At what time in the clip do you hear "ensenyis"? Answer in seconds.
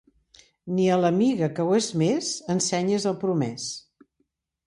2.55-3.07